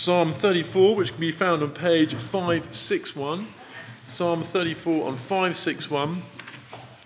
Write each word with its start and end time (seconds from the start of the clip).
Psalm 0.00 0.32
34, 0.32 0.96
which 0.96 1.10
can 1.10 1.20
be 1.20 1.30
found 1.30 1.62
on 1.62 1.72
page 1.72 2.14
561. 2.14 3.46
Psalm 4.06 4.42
34 4.42 5.08
on 5.08 5.14
561. 5.14 6.22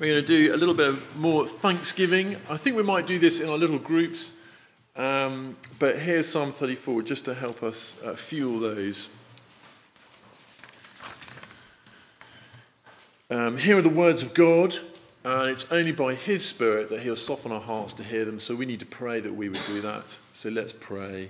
We're 0.00 0.06
going 0.06 0.24
to 0.24 0.26
do 0.26 0.54
a 0.54 0.56
little 0.56 0.74
bit 0.74 0.86
of 0.86 1.16
more 1.18 1.46
thanksgiving. 1.46 2.36
I 2.48 2.56
think 2.56 2.76
we 2.76 2.82
might 2.82 3.06
do 3.06 3.18
this 3.18 3.40
in 3.40 3.50
our 3.50 3.58
little 3.58 3.78
groups. 3.78 4.40
Um, 4.96 5.54
but 5.78 5.98
here's 5.98 6.30
Psalm 6.30 6.50
34 6.50 7.02
just 7.02 7.26
to 7.26 7.34
help 7.34 7.62
us 7.62 8.02
uh, 8.02 8.14
fuel 8.14 8.58
those. 8.58 9.14
Um, 13.28 13.58
here 13.58 13.76
are 13.76 13.82
the 13.82 13.90
words 13.90 14.22
of 14.22 14.32
God, 14.32 14.74
and 15.24 15.50
it's 15.50 15.70
only 15.70 15.92
by 15.92 16.14
His 16.14 16.42
Spirit 16.42 16.88
that 16.88 17.00
He'll 17.00 17.16
soften 17.16 17.52
our 17.52 17.60
hearts 17.60 17.92
to 17.94 18.02
hear 18.02 18.24
them. 18.24 18.40
So 18.40 18.54
we 18.54 18.64
need 18.64 18.80
to 18.80 18.86
pray 18.86 19.20
that 19.20 19.34
we 19.34 19.50
would 19.50 19.66
do 19.66 19.82
that. 19.82 20.16
So 20.32 20.48
let's 20.48 20.72
pray. 20.72 21.28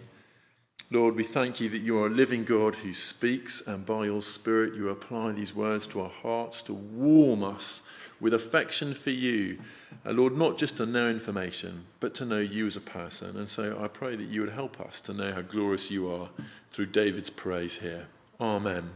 Lord, 0.91 1.17
we 1.17 1.25
thank 1.25 1.61
you 1.61 1.69
that 1.71 1.83
you 1.83 2.03
are 2.03 2.07
a 2.07 2.11
living 2.11 2.45
God 2.45 2.75
who 2.75 2.95
speaks, 2.95 3.67
and 3.67 3.85
by 3.85 4.07
your 4.07 4.23
Spirit 4.23 4.75
you 4.75 4.89
apply 4.89 5.33
these 5.33 5.55
words 5.55 5.87
to 5.89 6.01
our 6.01 6.09
hearts 6.09 6.63
to 6.63 6.73
warm 6.73 7.45
us 7.45 7.87
with 8.21 8.33
affection 8.33 8.95
for 8.95 9.11
you. 9.11 9.59
Uh, 10.07 10.13
Lord, 10.13 10.39
not 10.39 10.57
just 10.57 10.79
to 10.79 10.87
know 10.87 11.11
information, 11.11 11.85
but 12.01 12.15
to 12.15 12.25
know 12.25 12.39
you 12.39 12.67
as 12.67 12.77
a 12.77 12.81
person. 12.81 13.37
And 13.37 13.47
so 13.47 13.79
I 13.83 13.89
pray 13.89 14.17
that 14.17 14.29
you 14.29 14.41
would 14.41 14.51
help 14.51 14.81
us 14.81 15.03
to 15.03 15.13
know 15.13 15.31
how 15.31 15.43
glorious 15.43 15.91
you 15.91 16.11
are 16.11 16.31
through 16.71 16.87
David's 16.87 17.31
praise 17.31 17.77
here. 17.77 18.07
Amen. 18.41 18.91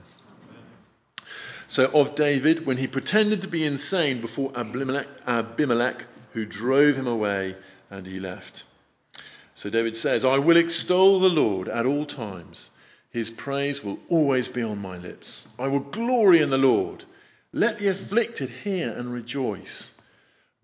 So, 1.66 1.90
of 1.92 2.14
David, 2.14 2.64
when 2.64 2.78
he 2.78 2.86
pretended 2.86 3.42
to 3.42 3.48
be 3.48 3.66
insane 3.66 4.22
before 4.22 4.50
Abimelech, 4.54 5.08
Abimelech, 5.26 6.04
who 6.32 6.46
drove 6.46 6.96
him 6.96 7.06
away, 7.06 7.54
and 7.90 8.06
he 8.06 8.18
left. 8.18 8.64
So, 9.62 9.70
David 9.70 9.94
says, 9.94 10.24
I 10.24 10.38
will 10.38 10.56
extol 10.56 11.20
the 11.20 11.28
Lord 11.28 11.68
at 11.68 11.86
all 11.86 12.04
times. 12.04 12.70
His 13.10 13.30
praise 13.30 13.84
will 13.84 14.00
always 14.08 14.48
be 14.48 14.60
on 14.60 14.82
my 14.82 14.98
lips. 14.98 15.46
I 15.56 15.68
will 15.68 15.78
glory 15.78 16.42
in 16.42 16.50
the 16.50 16.58
Lord. 16.58 17.04
Let 17.52 17.78
the 17.78 17.86
afflicted 17.86 18.50
hear 18.50 18.90
and 18.90 19.12
rejoice. 19.12 19.96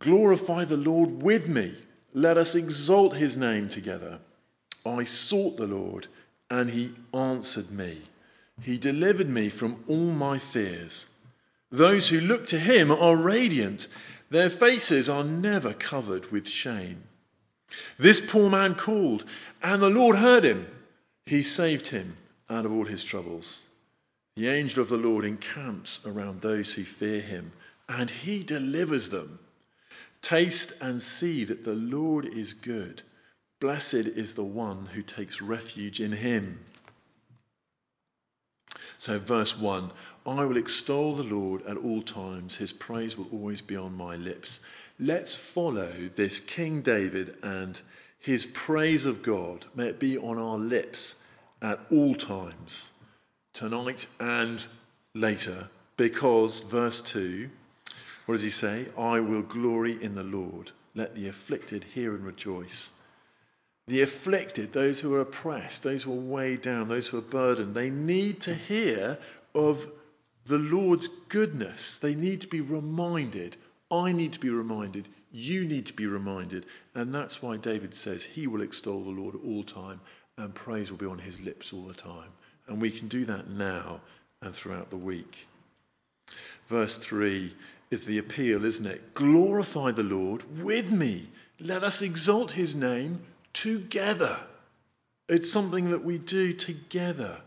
Glorify 0.00 0.64
the 0.64 0.76
Lord 0.76 1.22
with 1.22 1.48
me. 1.48 1.76
Let 2.12 2.38
us 2.38 2.56
exalt 2.56 3.14
his 3.14 3.36
name 3.36 3.68
together. 3.68 4.18
I 4.84 5.04
sought 5.04 5.58
the 5.58 5.68
Lord, 5.68 6.08
and 6.50 6.68
he 6.68 6.90
answered 7.14 7.70
me. 7.70 8.02
He 8.62 8.78
delivered 8.78 9.28
me 9.28 9.48
from 9.48 9.84
all 9.86 10.10
my 10.10 10.38
fears. 10.38 11.06
Those 11.70 12.08
who 12.08 12.20
look 12.20 12.48
to 12.48 12.58
him 12.58 12.90
are 12.90 13.14
radiant, 13.14 13.86
their 14.30 14.50
faces 14.50 15.08
are 15.08 15.22
never 15.22 15.72
covered 15.72 16.32
with 16.32 16.48
shame. 16.48 17.04
This 17.98 18.20
poor 18.24 18.48
man 18.48 18.74
called, 18.76 19.26
and 19.62 19.82
the 19.82 19.90
Lord 19.90 20.16
heard 20.16 20.42
him. 20.44 20.66
He 21.26 21.42
saved 21.42 21.88
him 21.88 22.16
out 22.48 22.64
of 22.64 22.72
all 22.72 22.86
his 22.86 23.04
troubles. 23.04 23.62
The 24.36 24.48
angel 24.48 24.82
of 24.82 24.88
the 24.88 24.96
Lord 24.96 25.26
encamps 25.26 26.00
around 26.06 26.40
those 26.40 26.72
who 26.72 26.84
fear 26.84 27.20
him, 27.20 27.52
and 27.88 28.08
he 28.08 28.42
delivers 28.42 29.10
them. 29.10 29.38
Taste 30.22 30.80
and 30.80 31.02
see 31.02 31.44
that 31.44 31.64
the 31.64 31.74
Lord 31.74 32.24
is 32.24 32.54
good. 32.54 33.02
Blessed 33.60 33.94
is 33.94 34.34
the 34.34 34.44
one 34.44 34.86
who 34.86 35.02
takes 35.02 35.42
refuge 35.42 36.00
in 36.00 36.12
him. 36.12 36.60
So, 39.08 39.18
verse 39.18 39.58
1 39.58 39.90
I 40.26 40.44
will 40.44 40.58
extol 40.58 41.14
the 41.14 41.22
Lord 41.22 41.64
at 41.64 41.78
all 41.78 42.02
times, 42.02 42.54
his 42.54 42.74
praise 42.74 43.16
will 43.16 43.28
always 43.32 43.62
be 43.62 43.74
on 43.74 43.96
my 43.96 44.16
lips. 44.16 44.60
Let's 45.00 45.34
follow 45.34 46.10
this 46.14 46.40
King 46.40 46.82
David 46.82 47.38
and 47.42 47.80
his 48.18 48.44
praise 48.44 49.06
of 49.06 49.22
God. 49.22 49.64
May 49.74 49.86
it 49.86 49.98
be 49.98 50.18
on 50.18 50.36
our 50.36 50.58
lips 50.58 51.24
at 51.62 51.80
all 51.90 52.14
times 52.16 52.90
tonight 53.54 54.06
and 54.20 54.62
later, 55.14 55.70
because, 55.96 56.60
verse 56.60 57.00
2, 57.00 57.48
what 58.26 58.34
does 58.34 58.42
he 58.42 58.50
say? 58.50 58.84
I 58.98 59.20
will 59.20 59.40
glory 59.40 59.96
in 60.02 60.12
the 60.12 60.22
Lord. 60.22 60.70
Let 60.94 61.14
the 61.14 61.28
afflicted 61.28 61.82
hear 61.82 62.14
and 62.14 62.26
rejoice. 62.26 62.90
The 63.88 64.02
afflicted, 64.02 64.72
those 64.72 65.00
who 65.00 65.14
are 65.14 65.22
oppressed, 65.22 65.82
those 65.82 66.02
who 66.02 66.12
are 66.12 66.20
weighed 66.20 66.60
down, 66.60 66.88
those 66.88 67.08
who 67.08 67.16
are 67.18 67.22
burdened, 67.22 67.74
they 67.74 67.88
need 67.88 68.42
to 68.42 68.54
hear 68.54 69.18
of 69.54 69.90
the 70.44 70.58
Lord's 70.58 71.08
goodness. 71.08 71.98
They 71.98 72.14
need 72.14 72.42
to 72.42 72.48
be 72.48 72.60
reminded. 72.60 73.56
I 73.90 74.12
need 74.12 74.34
to 74.34 74.40
be 74.40 74.50
reminded. 74.50 75.08
You 75.32 75.64
need 75.64 75.86
to 75.86 75.94
be 75.94 76.06
reminded. 76.06 76.66
And 76.94 77.14
that's 77.14 77.42
why 77.42 77.56
David 77.56 77.94
says 77.94 78.22
he 78.22 78.46
will 78.46 78.60
extol 78.60 79.04
the 79.04 79.10
Lord 79.10 79.34
at 79.34 79.40
all 79.42 79.64
time 79.64 80.00
and 80.36 80.54
praise 80.54 80.90
will 80.90 80.98
be 80.98 81.06
on 81.06 81.18
his 81.18 81.40
lips 81.40 81.72
all 81.72 81.86
the 81.86 81.94
time. 81.94 82.30
And 82.66 82.82
we 82.82 82.90
can 82.90 83.08
do 83.08 83.24
that 83.24 83.48
now 83.48 84.02
and 84.42 84.54
throughout 84.54 84.90
the 84.90 84.96
week. 84.96 85.48
Verse 86.68 86.96
3 86.96 87.54
is 87.90 88.04
the 88.04 88.18
appeal, 88.18 88.66
isn't 88.66 88.86
it? 88.86 89.14
Glorify 89.14 89.92
the 89.92 90.02
Lord 90.02 90.44
with 90.62 90.92
me. 90.92 91.26
Let 91.58 91.84
us 91.84 92.02
exalt 92.02 92.52
his 92.52 92.76
name 92.76 93.20
together. 93.62 94.38
It's 95.28 95.50
something 95.50 95.90
that 95.90 96.04
we 96.04 96.18
do 96.18 96.52
together. 96.52 97.40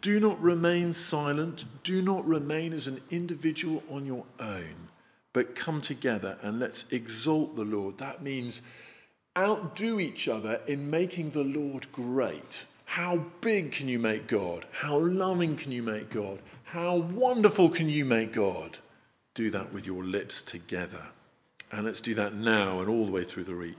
Do 0.00 0.20
not 0.20 0.40
remain 0.40 0.92
silent. 0.92 1.64
Do 1.82 2.00
not 2.00 2.26
remain 2.26 2.72
as 2.72 2.86
an 2.86 3.00
individual 3.10 3.82
on 3.90 4.06
your 4.06 4.24
own, 4.38 4.88
but 5.32 5.56
come 5.56 5.80
together 5.80 6.38
and 6.42 6.60
let's 6.60 6.92
exalt 6.92 7.56
the 7.56 7.64
Lord. 7.64 7.98
That 7.98 8.22
means 8.22 8.62
outdo 9.36 9.98
each 9.98 10.28
other 10.28 10.60
in 10.68 10.90
making 10.90 11.30
the 11.30 11.44
Lord 11.44 11.90
great. 11.90 12.64
How 12.84 13.16
big 13.40 13.72
can 13.72 13.88
you 13.88 13.98
make 13.98 14.28
God? 14.28 14.64
How 14.70 14.98
loving 14.98 15.56
can 15.56 15.72
you 15.72 15.82
make 15.82 16.10
God? 16.10 16.38
How 16.62 16.96
wonderful 16.96 17.70
can 17.70 17.88
you 17.88 18.04
make 18.04 18.32
God? 18.32 18.78
Do 19.34 19.50
that 19.50 19.72
with 19.72 19.86
your 19.86 20.04
lips 20.04 20.42
together. 20.42 21.02
And 21.72 21.84
let's 21.84 22.00
do 22.00 22.14
that 22.14 22.34
now 22.34 22.80
and 22.80 22.88
all 22.88 23.06
the 23.06 23.12
way 23.12 23.24
through 23.24 23.44
the 23.44 23.56
week. 23.56 23.78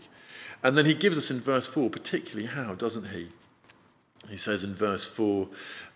And 0.63 0.77
then 0.77 0.85
he 0.85 0.93
gives 0.93 1.17
us 1.17 1.31
in 1.31 1.39
verse 1.39 1.67
4 1.67 1.89
particularly 1.89 2.47
how, 2.47 2.75
doesn't 2.75 3.07
he? 3.07 3.27
He 4.29 4.37
says 4.37 4.63
in 4.63 4.73
verse 4.73 5.05
4 5.05 5.47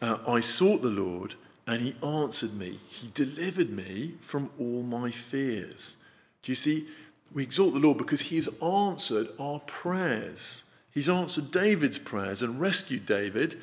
uh, 0.01 0.17
I 0.27 0.39
sought 0.39 0.81
the 0.81 0.89
Lord, 0.89 1.35
and 1.67 1.81
he 1.81 1.95
answered 2.03 2.53
me. 2.53 2.79
He 2.89 3.09
delivered 3.13 3.69
me 3.69 4.13
from 4.21 4.49
all 4.59 4.83
my 4.83 5.11
fears. 5.11 5.97
Do 6.43 6.51
you 6.51 6.55
see? 6.55 6.87
We 7.33 7.43
exalt 7.43 7.73
the 7.73 7.79
Lord 7.79 7.97
because 7.97 8.21
he 8.21 8.35
has 8.35 8.49
answered 8.61 9.27
our 9.39 9.59
prayers. 9.59 10.63
He's 10.91 11.09
answered 11.09 11.51
David's 11.51 11.99
prayers 11.99 12.41
and 12.41 12.59
rescued 12.59 13.05
David. 13.05 13.57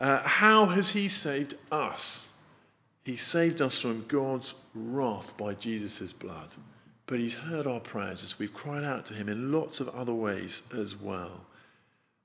Uh, 0.00 0.22
how 0.22 0.66
has 0.66 0.90
he 0.90 1.08
saved 1.08 1.54
us? 1.70 2.36
He 3.04 3.16
saved 3.16 3.62
us 3.62 3.80
from 3.80 4.06
God's 4.08 4.54
wrath 4.74 5.36
by 5.36 5.54
Jesus' 5.54 6.12
blood. 6.12 6.48
But 7.06 7.20
he's 7.20 7.34
heard 7.34 7.66
our 7.66 7.80
prayers 7.80 8.22
as 8.22 8.38
we've 8.38 8.52
cried 8.52 8.84
out 8.84 9.06
to 9.06 9.14
him 9.14 9.28
in 9.28 9.52
lots 9.52 9.80
of 9.80 9.88
other 9.90 10.12
ways 10.12 10.62
as 10.76 10.96
well. 10.96 11.40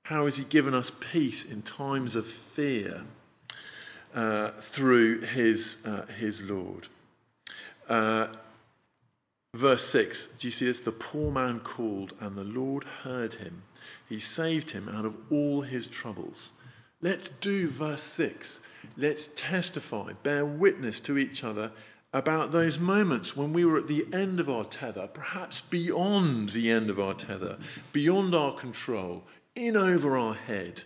How 0.02 0.24
has 0.24 0.36
he 0.36 0.44
given 0.44 0.74
us 0.74 0.90
peace 1.12 1.50
in 1.50 1.62
times 1.62 2.16
of 2.16 2.26
fear 2.26 3.02
uh, 4.14 4.50
through 4.50 5.20
his, 5.20 5.86
uh, 5.86 6.06
his 6.06 6.42
Lord? 6.42 6.88
Uh, 7.88 8.28
verse 9.54 9.84
6, 9.84 10.38
do 10.38 10.48
you 10.48 10.52
see 10.52 10.66
this? 10.66 10.80
The 10.80 10.90
poor 10.92 11.30
man 11.30 11.60
called, 11.60 12.14
and 12.20 12.36
the 12.36 12.44
Lord 12.44 12.84
heard 12.84 13.34
him 13.34 13.62
he 14.08 14.18
saved 14.18 14.70
him 14.70 14.88
out 14.88 15.04
of 15.04 15.16
all 15.30 15.62
his 15.62 15.86
troubles. 15.86 16.52
Let's 17.00 17.28
do 17.28 17.66
verse 17.66 18.02
6. 18.02 18.66
Let's 18.96 19.28
testify, 19.28 20.12
bear 20.22 20.44
witness 20.44 21.00
to 21.00 21.18
each 21.18 21.44
other 21.44 21.72
about 22.12 22.52
those 22.52 22.78
moments 22.78 23.36
when 23.36 23.52
we 23.52 23.64
were 23.64 23.78
at 23.78 23.86
the 23.86 24.06
end 24.12 24.38
of 24.38 24.50
our 24.50 24.64
tether, 24.64 25.06
perhaps 25.06 25.60
beyond 25.60 26.50
the 26.50 26.70
end 26.70 26.90
of 26.90 27.00
our 27.00 27.14
tether, 27.14 27.56
beyond 27.92 28.34
our 28.34 28.54
control, 28.54 29.24
in 29.54 29.76
over 29.76 30.16
our 30.16 30.34
head, 30.34 30.82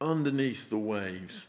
underneath 0.00 0.70
the 0.70 0.78
waves. 0.78 1.46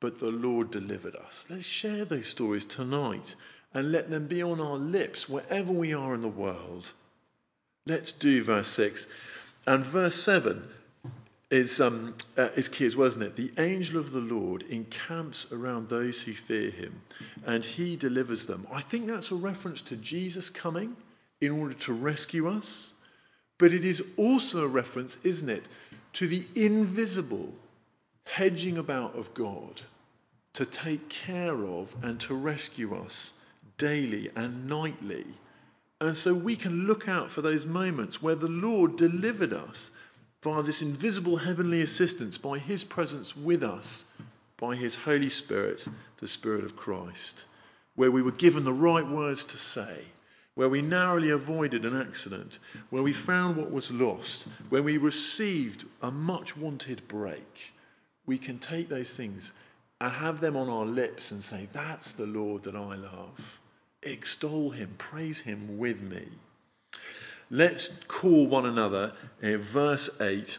But 0.00 0.18
the 0.18 0.30
Lord 0.30 0.70
delivered 0.70 1.14
us. 1.14 1.46
Let's 1.50 1.66
share 1.66 2.06
those 2.06 2.26
stories 2.26 2.64
tonight 2.64 3.34
and 3.74 3.92
let 3.92 4.10
them 4.10 4.26
be 4.26 4.42
on 4.42 4.60
our 4.60 4.78
lips 4.78 5.28
wherever 5.28 5.72
we 5.72 5.92
are 5.92 6.14
in 6.14 6.22
the 6.22 6.28
world. 6.28 6.90
Let's 7.86 8.12
do 8.12 8.42
verse 8.42 8.68
6. 8.68 9.06
And 9.66 9.84
verse 9.84 10.14
7 10.14 10.62
is, 11.50 11.80
um, 11.80 12.14
uh, 12.36 12.48
is 12.56 12.68
key 12.68 12.86
as 12.86 12.96
well, 12.96 13.08
isn't 13.08 13.22
it? 13.22 13.36
The 13.36 13.52
angel 13.58 13.98
of 13.98 14.12
the 14.12 14.20
Lord 14.20 14.62
encamps 14.70 15.52
around 15.52 15.88
those 15.88 16.20
who 16.20 16.32
fear 16.32 16.70
him, 16.70 17.00
and 17.44 17.64
he 17.64 17.96
delivers 17.96 18.46
them. 18.46 18.66
I 18.72 18.80
think 18.80 19.06
that's 19.06 19.32
a 19.32 19.36
reference 19.36 19.82
to 19.82 19.96
Jesus 19.96 20.50
coming 20.50 20.96
in 21.40 21.50
order 21.52 21.74
to 21.74 21.92
rescue 21.92 22.48
us, 22.48 22.92
but 23.58 23.72
it 23.72 23.84
is 23.84 24.14
also 24.16 24.64
a 24.64 24.68
reference, 24.68 25.24
isn't 25.24 25.48
it, 25.48 25.64
to 26.14 26.28
the 26.28 26.46
invisible 26.54 27.52
hedging 28.24 28.78
about 28.78 29.16
of 29.16 29.34
God 29.34 29.82
to 30.52 30.64
take 30.66 31.08
care 31.08 31.64
of 31.64 31.94
and 32.02 32.20
to 32.20 32.34
rescue 32.34 32.94
us 32.94 33.44
daily 33.76 34.30
and 34.36 34.68
nightly 34.68 35.26
and 36.00 36.16
so 36.16 36.34
we 36.34 36.56
can 36.56 36.86
look 36.86 37.08
out 37.08 37.30
for 37.30 37.42
those 37.42 37.66
moments 37.66 38.22
where 38.22 38.34
the 38.34 38.48
Lord 38.48 38.96
delivered 38.96 39.52
us 39.52 39.90
via 40.42 40.62
this 40.62 40.82
invisible 40.82 41.36
heavenly 41.36 41.82
assistance, 41.82 42.38
by 42.38 42.58
his 42.58 42.84
presence 42.84 43.36
with 43.36 43.62
us, 43.62 44.12
by 44.56 44.74
his 44.74 44.94
Holy 44.94 45.28
Spirit, 45.28 45.84
the 46.18 46.28
Spirit 46.28 46.64
of 46.64 46.76
Christ, 46.76 47.44
where 47.94 48.10
we 48.10 48.22
were 48.22 48.30
given 48.32 48.64
the 48.64 48.72
right 48.72 49.06
words 49.06 49.44
to 49.46 49.56
say, 49.56 50.04
where 50.54 50.68
we 50.68 50.82
narrowly 50.82 51.30
avoided 51.30 51.84
an 51.84 51.96
accident, 51.96 52.58
where 52.90 53.02
we 53.02 53.12
found 53.12 53.56
what 53.56 53.70
was 53.70 53.90
lost, 53.90 54.46
where 54.68 54.82
we 54.82 54.96
received 54.96 55.84
a 56.02 56.10
much 56.10 56.56
wanted 56.56 57.06
break, 57.08 57.72
we 58.26 58.38
can 58.38 58.58
take 58.58 58.88
those 58.88 59.12
things 59.12 59.52
and 60.00 60.12
have 60.12 60.40
them 60.40 60.56
on 60.56 60.68
our 60.68 60.86
lips 60.86 61.30
and 61.30 61.42
say, 61.42 61.68
That's 61.72 62.12
the 62.12 62.26
Lord 62.26 62.64
that 62.64 62.76
I 62.76 62.96
love. 62.96 63.60
Extol 64.02 64.70
him, 64.70 64.94
praise 64.98 65.40
him 65.40 65.78
with 65.78 66.00
me. 66.00 66.26
Let's 67.50 67.88
call 68.04 68.46
one 68.46 68.64
another, 68.64 69.12
uh, 69.42 69.56
verse 69.56 70.20
8 70.20 70.58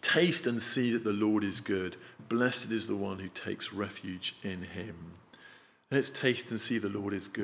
Taste 0.00 0.46
and 0.46 0.62
see 0.62 0.92
that 0.92 1.04
the 1.04 1.12
Lord 1.12 1.42
is 1.42 1.60
good. 1.60 1.96
Blessed 2.28 2.70
is 2.70 2.86
the 2.86 2.96
one 2.96 3.18
who 3.18 3.28
takes 3.28 3.72
refuge 3.72 4.34
in 4.42 4.62
him. 4.62 4.96
Let's 5.90 6.10
taste 6.10 6.50
and 6.50 6.60
see 6.60 6.78
the 6.78 6.88
Lord 6.88 7.14
is 7.14 7.28
good. 7.28 7.40